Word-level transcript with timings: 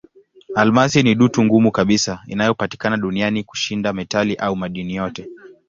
Almasi 0.55 1.03
ni 1.03 1.15
dutu 1.15 1.43
ngumu 1.43 1.71
kabisa 1.71 2.23
inayopatikana 2.27 2.97
duniani 2.97 3.43
kushinda 3.43 3.93
metali 3.93 4.35
au 4.35 4.55
madini 4.55 4.95
yote. 4.95 5.27